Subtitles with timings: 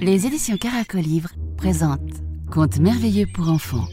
[0.00, 3.88] Les éditions Caracolivre présentent Contes merveilleux pour enfants,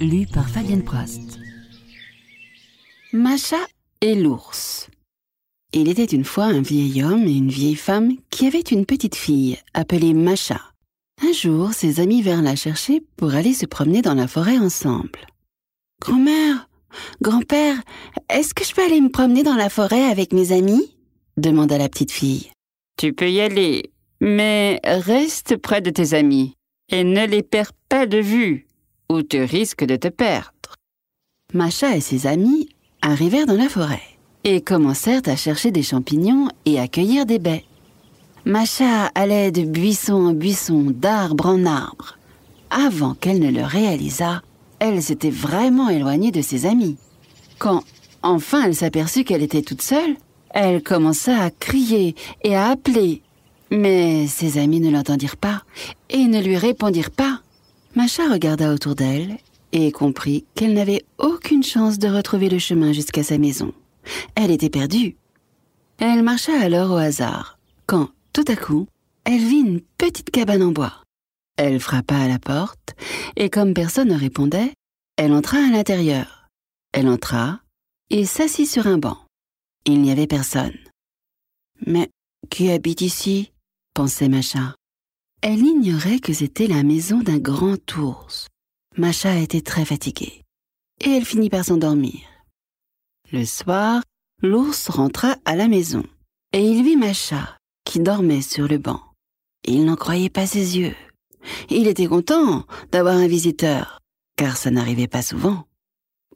[0.00, 1.38] lu par Fabienne Prost.
[3.12, 3.56] Macha
[4.00, 4.88] et l'ours.
[5.72, 9.14] Il était une fois un vieil homme et une vieille femme qui avaient une petite
[9.14, 10.60] fille appelée Macha.
[11.22, 15.26] Un jour, ses amis vinrent la chercher pour aller se promener dans la forêt ensemble.
[16.02, 16.68] Grand-mère,
[17.22, 17.80] grand-père,
[18.28, 20.95] est-ce que je peux aller me promener dans la forêt avec mes amis?
[21.36, 22.50] Demanda la petite fille.
[22.96, 26.54] Tu peux y aller, mais reste près de tes amis
[26.90, 28.66] et ne les perds pas de vue,
[29.10, 30.76] ou tu risques de te perdre.
[31.52, 32.68] Macha et ses amis
[33.02, 34.02] arrivèrent dans la forêt
[34.44, 37.64] et commencèrent à chercher des champignons et à cueillir des baies.
[38.44, 42.16] Macha allait de buisson en buisson, d'arbre en arbre.
[42.70, 44.42] Avant qu'elle ne le réalisât,
[44.78, 46.96] elle s'était vraiment éloignée de ses amis.
[47.58, 47.82] Quand
[48.22, 50.16] enfin elle s'aperçut qu'elle était toute seule,
[50.58, 53.20] elle commença à crier et à appeler.
[53.70, 55.62] Mais ses amis ne l'entendirent pas
[56.08, 57.42] et ne lui répondirent pas.
[57.94, 59.36] Macha regarda autour d'elle
[59.72, 63.74] et comprit qu'elle n'avait aucune chance de retrouver le chemin jusqu'à sa maison.
[64.34, 65.16] Elle était perdue.
[65.98, 68.86] Elle marcha alors au hasard, quand, tout à coup,
[69.24, 71.02] elle vit une petite cabane en bois.
[71.58, 72.94] Elle frappa à la porte,
[73.36, 74.72] et comme personne ne répondait,
[75.18, 76.48] elle entra à l'intérieur.
[76.92, 77.60] Elle entra
[78.08, 79.25] et s'assit sur un banc.
[79.86, 80.76] Il n'y avait personne.
[81.86, 82.10] Mais
[82.50, 83.52] qui habite ici?
[83.94, 84.74] pensait Macha.
[85.42, 88.48] Elle ignorait que c'était la maison d'un grand ours.
[88.96, 90.42] Macha était très fatiguée,
[91.00, 92.20] et elle finit par s'endormir.
[93.30, 94.02] Le soir,
[94.42, 96.04] l'ours rentra à la maison,
[96.52, 99.02] et il vit Macha, qui dormait sur le banc.
[99.64, 100.96] Il n'en croyait pas ses yeux.
[101.70, 104.00] Il était content d'avoir un visiteur,
[104.36, 105.64] car ça n'arrivait pas souvent.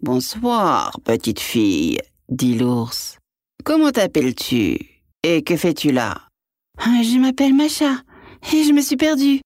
[0.02, 1.98] Bonsoir, petite fille,
[2.28, 3.19] dit l'ours.
[3.64, 4.78] Comment t'appelles-tu
[5.22, 6.22] Et que fais-tu là?
[6.78, 8.02] Ah, Je m'appelle Macha,
[8.52, 9.40] et je me suis perdue.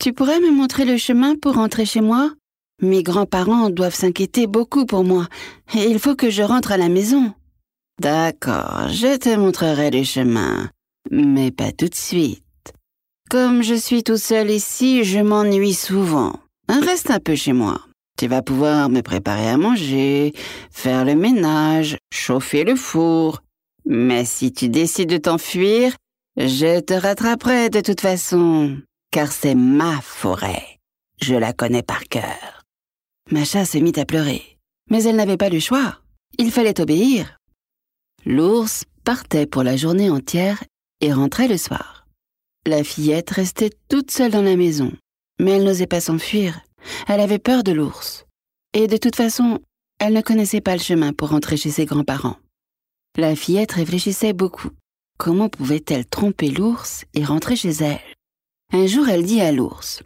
[0.00, 2.32] Tu pourrais me montrer le chemin pour rentrer chez moi?
[2.82, 5.26] Mes grands-parents doivent s'inquiéter beaucoup pour moi,
[5.74, 7.32] et il faut que je rentre à la maison.
[8.00, 10.68] D'accord, je te montrerai le chemin,
[11.10, 12.42] mais pas tout de suite.
[13.30, 16.34] Comme je suis tout seul ici, je m'ennuie souvent.
[16.68, 17.80] Reste un peu chez moi.
[18.18, 20.34] Tu vas pouvoir me préparer à manger,
[20.70, 23.40] faire le ménage, chauffer le four.
[23.86, 25.94] Mais si tu décides de t'enfuir,
[26.36, 28.78] je te rattraperai de toute façon,
[29.12, 30.80] car c'est ma forêt.
[31.22, 32.62] Je la connais par cœur.
[33.30, 34.58] Macha se mit à pleurer.
[34.90, 36.00] Mais elle n'avait pas le choix.
[36.38, 37.38] Il fallait obéir.
[38.24, 40.62] L'ours partait pour la journée entière
[41.00, 42.06] et rentrait le soir.
[42.66, 44.92] La fillette restait toute seule dans la maison,
[45.40, 46.60] mais elle n'osait pas s'enfuir.
[47.06, 48.26] Elle avait peur de l'ours.
[48.74, 49.60] Et de toute façon,
[50.00, 52.36] elle ne connaissait pas le chemin pour rentrer chez ses grands-parents.
[53.16, 54.68] La fillette réfléchissait beaucoup.
[55.18, 57.98] Comment pouvait-elle tromper l'ours et rentrer chez elle?
[58.74, 60.02] Un jour, elle dit à l'ours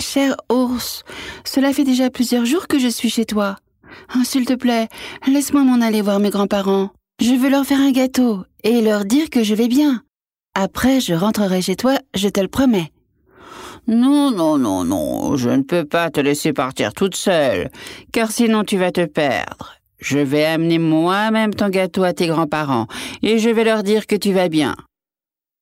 [0.00, 1.02] Cher ours,
[1.44, 3.56] cela fait déjà plusieurs jours que je suis chez toi.
[4.14, 4.88] Oh, S'il te plaît,
[5.26, 6.90] laisse-moi m'en aller voir mes grands-parents.
[7.20, 10.02] Je veux leur faire un gâteau et leur dire que je vais bien.
[10.54, 12.90] Après, je rentrerai chez toi, je te le promets.
[13.86, 17.70] Non, non, non, non, je ne peux pas te laisser partir toute seule,
[18.12, 19.75] car sinon tu vas te perdre.
[19.98, 22.86] Je vais amener moi-même ton gâteau à tes grands-parents,
[23.22, 24.76] et je vais leur dire que tu vas bien.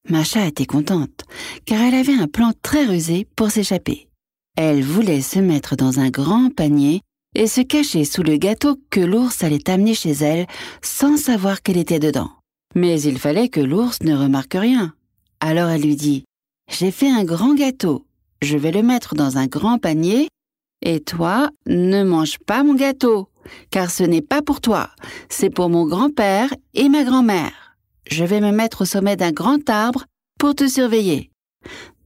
[0.09, 1.25] Macha était contente,
[1.65, 4.09] car elle avait un plan très rusé pour s'échapper.
[4.57, 7.01] Elle voulait se mettre dans un grand panier
[7.35, 10.47] et se cacher sous le gâteau que l'ours allait amener chez elle
[10.83, 12.31] sans savoir qu'elle était dedans.
[12.75, 14.95] Mais il fallait que l'ours ne remarque rien.
[15.41, 16.25] Alors elle lui dit
[16.71, 18.05] J'ai fait un grand gâteau,
[18.43, 20.29] je vais le mettre dans un grand panier,
[20.83, 23.29] et toi, ne mange pas mon gâteau,
[23.71, 24.91] car ce n'est pas pour toi,
[25.29, 27.77] c'est pour mon grand-père et ma grand-mère.
[28.11, 30.05] Je vais me mettre au sommet d'un grand arbre
[30.39, 31.31] pour te surveiller.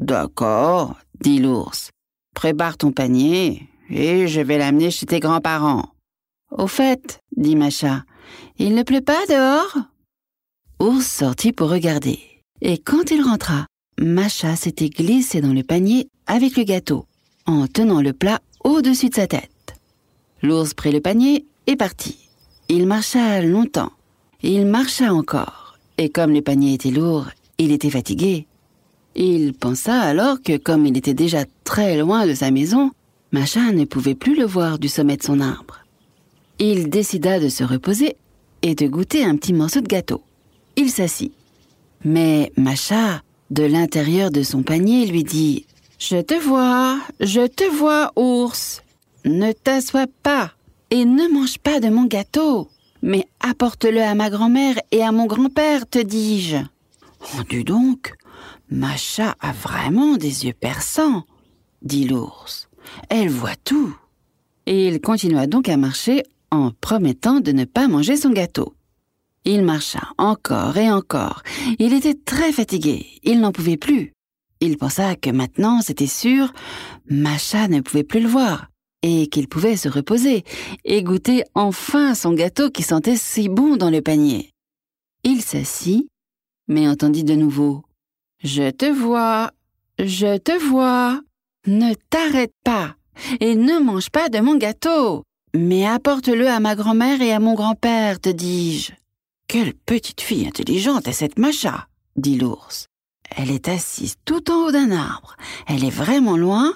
[0.00, 1.91] D'accord, dit l'ours.
[2.34, 5.91] Prépare ton panier, et je vais l'amener chez tes grands-parents.
[6.50, 8.05] Au fait, dit Macha,
[8.59, 9.76] il ne pleut pas dehors?
[10.81, 12.20] Ours sortit pour regarder,
[12.61, 13.67] et quand il rentra,
[14.00, 17.06] Macha s'était glissée dans le panier avec le gâteau,
[17.46, 19.50] en tenant le plat au-dessus de sa tête.
[20.43, 22.29] L'ours prit le panier et partit.
[22.69, 23.93] Il marcha longtemps.
[24.43, 25.79] Il marcha encore.
[25.96, 27.26] Et comme le panier était lourd,
[27.58, 28.46] il était fatigué.
[29.17, 32.93] Il pensa alors que comme il était déjà très loin de sa maison,
[33.32, 35.81] Macha ne pouvait plus le voir du sommet de son arbre.
[36.58, 38.17] Il décida de se reposer
[38.62, 40.23] et de goûter un petit morceau de gâteau.
[40.76, 41.32] Il s'assit.
[42.05, 45.67] Mais Macha, de l'intérieur de son panier, lui dit
[45.99, 48.82] Je te vois, je te vois, ours.
[49.28, 50.52] Ne t'assois pas
[50.90, 52.70] et ne mange pas de mon gâteau.
[53.02, 56.56] Mais apporte-le à ma grand-mère et à mon grand-père, te dis-je.
[57.20, 58.14] Oh, dis donc,
[58.70, 61.25] Macha a vraiment des yeux perçants,
[61.82, 62.70] dit l'ours.
[63.10, 63.94] Elle voit tout.
[64.64, 68.75] Et il continua donc à marcher en promettant de ne pas manger son gâteau.
[69.44, 71.42] Il marcha encore et encore.
[71.78, 73.04] Il était très fatigué.
[73.25, 74.14] Il n'en pouvait plus.
[74.60, 76.50] Il pensa que maintenant, c'était sûr,
[77.10, 78.69] Macha ne pouvait plus le voir
[79.03, 80.45] et qu'il pouvait se reposer
[80.85, 84.50] et goûter enfin son gâteau qui sentait si bon dans le panier.
[85.25, 86.06] Il s'assit,
[86.69, 87.85] mais entendit de nouveau
[88.43, 89.53] Je te vois,
[89.99, 91.21] je te vois.
[91.67, 92.97] Ne t'arrête pas
[93.41, 95.25] et ne mange pas de mon gâteau,
[95.55, 98.93] mais apporte-le à ma grand-mère et à mon grand-père, te dis-je.
[99.49, 102.87] Quelle petite fille intelligente est cette Macha, dit l'ours.
[103.36, 105.36] Elle est assise tout en haut d'un arbre.
[105.66, 106.75] Elle est vraiment loin,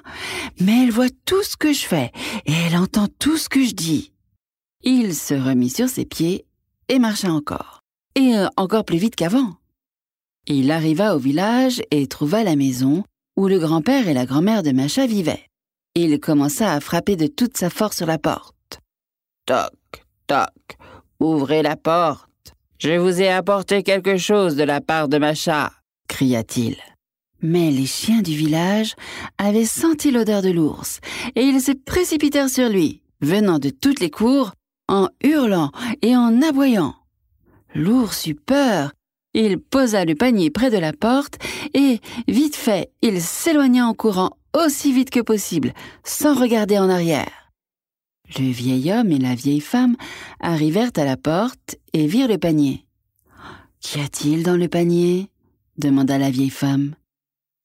[0.60, 2.12] mais elle voit tout ce que je fais
[2.46, 4.12] et elle entend tout ce que je dis.
[4.82, 6.44] Il se remit sur ses pieds
[6.88, 7.80] et marcha encore,
[8.14, 9.56] et euh, encore plus vite qu'avant.
[10.46, 13.04] Il arriva au village et trouva la maison
[13.36, 15.46] où le grand-père et la grand-mère de Macha vivaient.
[15.94, 18.80] Il commença à frapper de toute sa force sur la porte.
[19.46, 20.76] Toc, toc,
[21.20, 22.28] ouvrez la porte.
[22.78, 25.72] Je vous ai apporté quelque chose de la part de Macha
[26.08, 26.76] cria-t-il.
[27.40, 28.94] Mais les chiens du village
[29.38, 31.00] avaient senti l'odeur de l'ours,
[31.34, 34.52] et ils se précipitèrent sur lui, venant de toutes les cours,
[34.88, 35.70] en hurlant
[36.02, 36.94] et en aboyant.
[37.74, 38.92] L'ours eut peur.
[39.34, 41.38] Il posa le panier près de la porte
[41.72, 45.72] et, vite fait, il s'éloigna en courant aussi vite que possible,
[46.04, 47.50] sans regarder en arrière.
[48.38, 49.96] Le vieil homme et la vieille femme
[50.40, 52.84] arrivèrent à la porte et virent le panier.
[53.80, 55.31] Qu'y a-t-il dans le panier?
[55.78, 56.94] Demanda la vieille femme.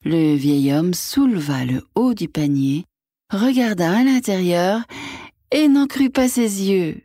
[0.03, 2.85] Le vieil homme souleva le haut du panier,
[3.31, 4.81] regarda à l'intérieur
[5.51, 7.01] et n'en crut pas ses yeux.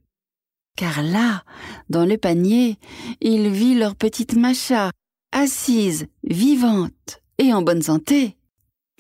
[0.77, 1.45] Car là,
[1.89, 2.79] dans le panier,
[3.21, 4.91] il vit leur petite Macha,
[5.33, 8.37] assise, vivante et en bonne santé.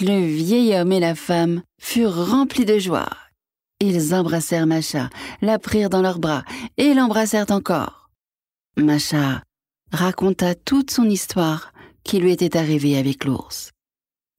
[0.01, 3.11] Le vieil homme et la femme furent remplis de joie.
[3.81, 5.11] Ils embrassèrent Macha,
[5.41, 6.45] la prirent dans leurs bras
[6.77, 8.11] et l'embrassèrent encore.
[8.77, 9.43] Macha
[9.93, 11.72] raconta toute son histoire
[12.05, 13.73] qui lui était arrivé avec l'ours.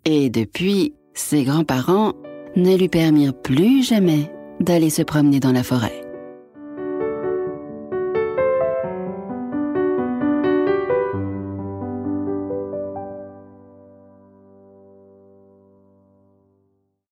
[0.06, 2.14] Et depuis, ses grands-parents
[2.56, 6.03] ne lui permirent plus jamais d'aller se promener dans la forêt.